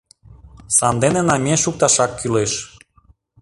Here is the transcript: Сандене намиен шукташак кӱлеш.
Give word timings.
Сандене 0.77 1.21
намиен 1.29 1.59
шукташак 1.63 2.11
кӱлеш. 2.19 2.51